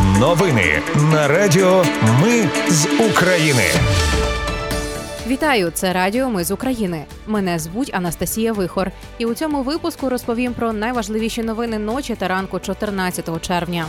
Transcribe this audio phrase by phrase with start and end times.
[0.00, 1.84] Новини на Радіо
[2.22, 3.62] Ми з України.
[5.26, 7.04] Вітаю, це Радіо Ми з України.
[7.26, 12.58] Мене звуть Анастасія Вихор, і у цьому випуску розповім про найважливіші новини ночі та ранку
[12.58, 13.86] 14 червня.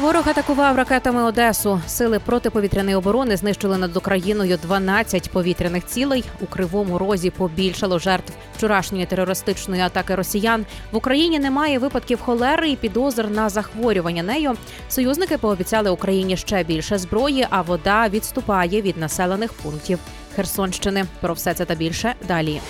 [0.00, 1.80] Ворог атакував ракетами Одесу.
[1.86, 6.24] Сили протиповітряної оборони знищили над Україною 12 повітряних цілей.
[6.40, 10.66] У кривому розі побільшало жертв вчорашньої терористичної атаки росіян.
[10.92, 14.54] В Україні немає випадків холери і підозр на захворювання нею.
[14.88, 19.98] Союзники пообіцяли Україні ще більше зброї, а вода відступає від населених пунктів
[20.36, 21.04] Херсонщини.
[21.20, 22.60] Про все це та більше далі.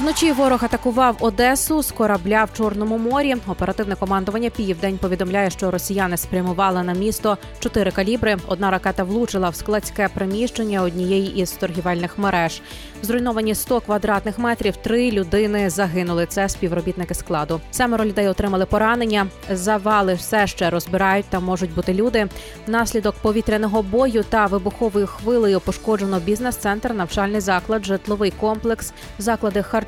[0.00, 3.36] Вночі ворог атакував Одесу з корабля в Чорному морі.
[3.46, 8.36] Оперативне командування Південь повідомляє, що росіяни спрямували на місто чотири калібри.
[8.46, 12.62] Одна ракета влучила в складське приміщення однієї із торгівельних мереж.
[13.02, 14.76] Зруйновані 100 квадратних метрів.
[14.76, 16.26] Три людини загинули.
[16.26, 17.60] Це співробітники складу.
[17.70, 19.26] Семеро людей отримали поранення.
[19.50, 21.26] Завали все ще розбирають.
[21.30, 22.28] Там можуть бути люди.
[22.66, 29.83] Внаслідок повітряного бою та вибуховою хвилею пошкоджено бізнес-центр, навчальний заклад, житловий комплекс, заклади харчування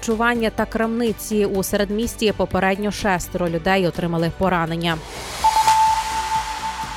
[0.56, 2.32] та крамниці у середмісті.
[2.36, 4.98] Попередньо шестеро людей отримали поранення.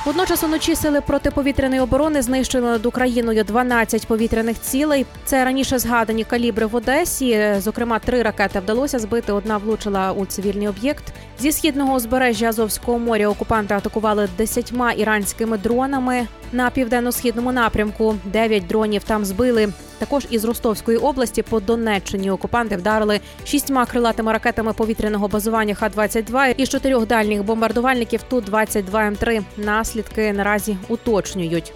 [0.04, 5.06] Водночас уночі сили протиповітряної оборони знищили над Україною 12 повітряних цілей.
[5.24, 7.54] Це раніше згадані калібри в Одесі.
[7.58, 9.32] Зокрема, три ракети вдалося збити.
[9.32, 11.04] Одна влучила у цивільний об'єкт.
[11.38, 18.16] Зі східного узбережжя Азовського моря окупанти атакували десятьма іранськими дронами на південно-східному напрямку.
[18.24, 19.68] Дев'ять дронів там збили.
[20.00, 26.68] Також із Ростовської області по Донеччині окупанти вдарили шістьма крилатими ракетами повітряного базування Х-22 із
[26.68, 29.42] чотирьох дальніх бомбардувальників Ту-22М3.
[29.56, 31.72] Наслідки наразі уточнюють.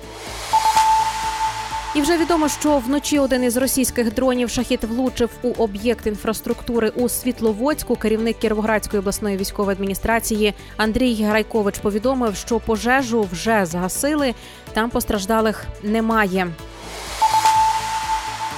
[1.94, 7.08] І вже відомо, що вночі один із російських дронів шахіт влучив у об'єкт інфраструктури у
[7.08, 7.96] Світловодську.
[7.96, 14.34] Керівник Кіровоградської обласної військової адміністрації Андрій Грайкович повідомив, що пожежу вже згасили.
[14.72, 16.46] Там постраждалих немає.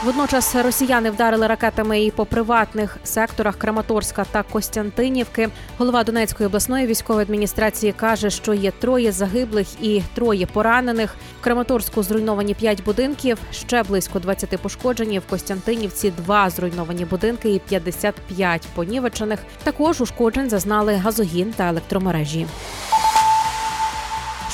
[0.06, 5.48] Водночас росіяни вдарили ракетами і по приватних секторах Краматорська та Костянтинівки.
[5.78, 11.14] Голова Донецької обласної військової адміністрації каже, що є троє загиблих і троє поранених.
[11.40, 15.18] В Краматорську зруйновані п'ять будинків, ще близько 20 пошкоджені.
[15.18, 19.40] В Костянтинівці два зруйновані будинки і 55 понівечених.
[19.62, 22.46] Також ушкоджень зазнали газогін та електромережі.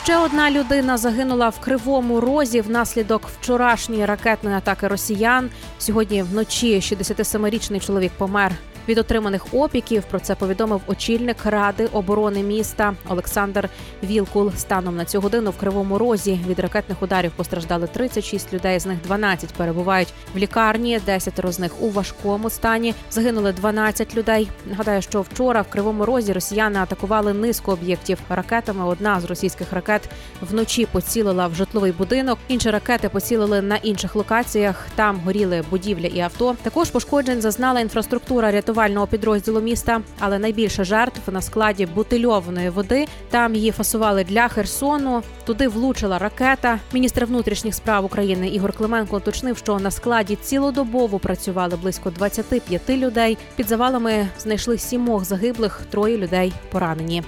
[0.02, 5.50] Ще одна людина загинула в кривому розі внаслідок вчорашньої ракетної атаки росіян.
[5.78, 8.52] Сьогодні вночі 67-річний чоловік помер
[8.88, 10.04] від отриманих опіків.
[10.10, 13.68] Про це повідомив очільник ради оборони міста Олександр
[14.02, 14.52] Вілкул.
[14.56, 18.78] Станом на цю годину в кривому розі від ракетних ударів постраждали 36 людей.
[18.78, 22.94] З них 12 перебувають в лікарні, 10 з них у важкому стані.
[23.10, 24.50] Загинули 12 людей.
[24.66, 28.84] Нагадаю, що вчора в кривому розі росіяни атакували низку об'єктів ракетами.
[28.84, 30.08] Одна з російських ракет
[30.40, 32.38] вночі поцілила в житловий будинок.
[32.48, 34.86] Інші ракети поцілили на інших локаціях.
[34.94, 36.56] Там горіли будівля і авто.
[36.62, 43.06] Також пошкоджень зазнала інфраструктура рятувального підрозділу міста, але найбільше жертв на складі бутильованої води.
[43.30, 45.22] Там її фасували для Херсону.
[45.44, 46.78] Туди влучила ракета.
[46.92, 53.38] Міністр внутрішніх справ України Ігор Клименко уточнив, що на складі цілодобово працювали близько 25 людей.
[53.56, 57.22] Під завалами знайшли сімох загиблих, троє людей поранені.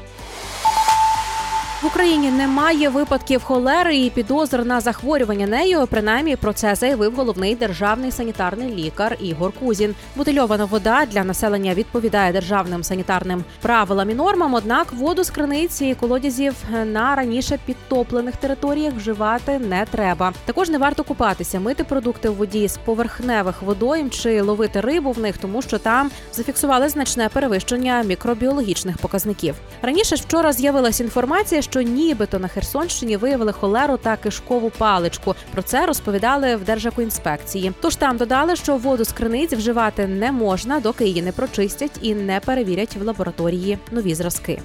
[1.85, 5.87] В Україні немає випадків холери і підозр на захворювання нею.
[5.91, 9.95] Принаймні про це заявив головний державний санітарний лікар Ігор Кузін.
[10.17, 14.55] Бутильована вода для населення відповідає державним санітарним правилам і нормам.
[14.55, 20.33] Однак воду з криниці і колодязів на раніше підтоплених територіях вживати не треба.
[20.45, 25.19] Також не варто купатися, мити продукти в воді з поверхневих водойм чи ловити рибу в
[25.19, 29.55] них, тому що там зафіксували значне перевищення мікробіологічних показників.
[29.83, 35.35] Раніше ж вчора з'явилася інформація, що нібито на Херсонщині виявили холеру та кишкову паличку.
[35.53, 37.73] Про це розповідали в Держекоінспекції.
[37.81, 42.15] Тож там додали, що воду з криниць вживати не можна, доки її не прочистять і
[42.15, 44.63] не перевірять в лабораторії нові зразки.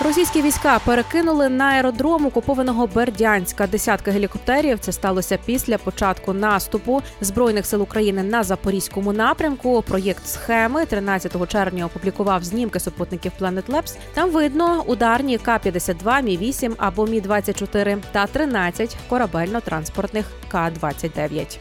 [0.00, 4.78] Російські війська перекинули на аеродром окупованого Бердянська десятки гелікоптерів.
[4.78, 9.82] Це сталося після початку наступу збройних сил України на запорізькому напрямку.
[9.82, 13.96] Проєкт схеми 13 червня опублікував знімки супутників Planet Labs.
[14.14, 21.58] Там видно ударні К-52, Мі 8 або Мі 24 та 13 корабельно-транспортних К-29.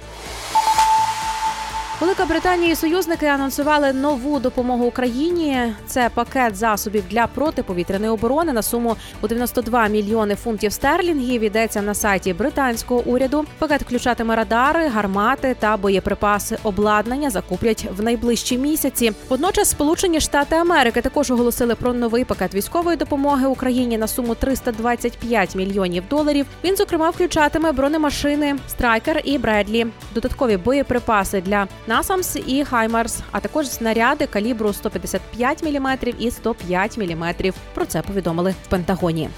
[2.01, 5.73] Велика Британія і союзники анонсували нову допомогу Україні.
[5.87, 11.41] Це пакет засобів для протиповітряної оборони на суму у 92 мільйони фунтів стерлінгів.
[11.41, 13.45] Йдеться на сайті британського уряду.
[13.59, 16.57] Пакет включатиме радари, гармати та боєприпаси.
[16.63, 19.13] Обладнання закуплять в найближчі місяці.
[19.29, 25.55] Водночас, Сполучені Штати Америки також оголосили про новий пакет військової допомоги Україні на суму 325
[25.55, 26.45] мільйонів доларів.
[26.63, 33.69] Він зокрема включатиме бронемашини Страйкер і Бредлі, додаткові боєприпаси для Насамс і Хаймарс, а також
[33.69, 37.33] снаряди калібру 155 мм і 105 мм.
[37.73, 39.29] Про це повідомили в Пентагоні.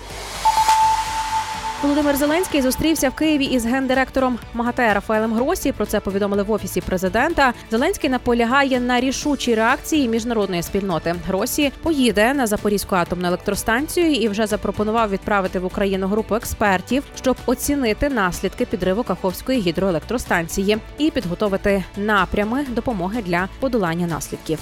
[1.81, 5.71] Володимир Зеленський зустрівся в Києві із гендиректором МАГАТЕ Рафаелем Гросі.
[5.71, 7.53] Про це повідомили в офісі президента.
[7.71, 11.15] Зеленський наполягає на рішучій реакції міжнародної спільноти.
[11.27, 17.37] Гросі поїде на Запорізьку атомну електростанцію і вже запропонував відправити в Україну групу експертів, щоб
[17.45, 24.59] оцінити наслідки підриву Каховської гідроелектростанції і підготовити напрями допомоги для подолання наслідків.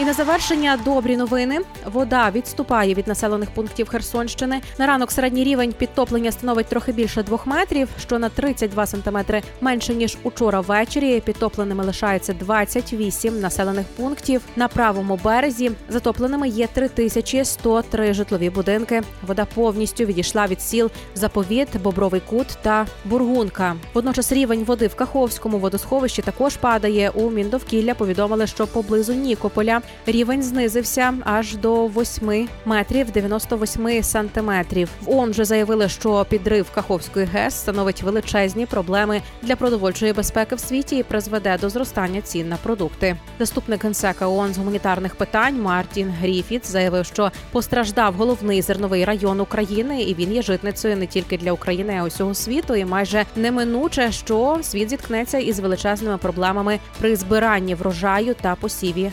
[0.00, 1.60] І на завершення добрі новини.
[1.92, 4.60] Вода відступає від населених пунктів Херсонщини.
[4.78, 9.94] На ранок середній рівень підтоплення становить трохи більше двох метрів, що на 32 сантиметри менше
[9.94, 11.20] ніж учора ввечері.
[11.20, 14.42] Підтопленими лишається 28 населених пунктів.
[14.56, 19.02] На правому березі затопленими є 3103 житлові будинки.
[19.26, 23.76] Вода повністю відійшла від сіл Заповіт, Бобровий Кут та Бургунка.
[23.94, 27.10] Водночас рівень води в Каховському водосховищі також падає.
[27.10, 34.88] У Міндовкілля повідомили, що поблизу Нікополя рівень знизився аж до 8 метрів 98 сантиметрів.
[35.02, 40.60] В ООН вже заявили, що підрив Каховської ГЕС становить величезні проблеми для продовольчої безпеки в
[40.60, 43.16] світі і призведе до зростання цін на продукти.
[43.38, 50.02] Заступник генсека ООН з гуманітарних питань Мартін Гріфіт заявив, що постраждав головний зерновий район України,
[50.02, 52.74] і він є житницею не тільки для України, а усього світу.
[52.74, 59.10] І майже неминуче, що світ зіткнеться із величезними проблемами при збиранні врожаю та посіві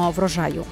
[0.00, 0.64] наступного врожаю.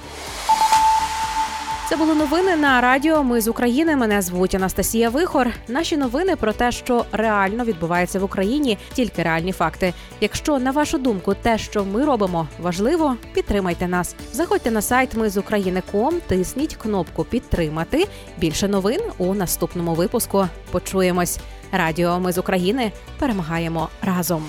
[1.88, 3.24] Це були новини на радіо.
[3.24, 3.96] Ми з України.
[3.96, 5.48] Мене звуть Анастасія Вихор.
[5.68, 9.94] Наші новини про те, що реально відбувається в Україні, тільки реальні факти.
[10.20, 14.14] Якщо на вашу думку, те, що ми робимо, важливо, підтримайте нас.
[14.32, 18.08] Заходьте на сайт Ми з України.ком, тисніть кнопку Підтримати.
[18.38, 20.46] Більше новин у наступному випуску.
[20.70, 21.38] Почуємось.
[21.72, 24.44] Радіо Ми з України перемагаємо разом.